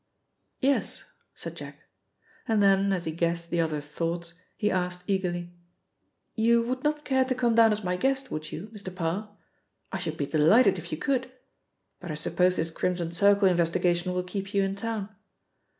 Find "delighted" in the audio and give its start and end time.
10.25-10.79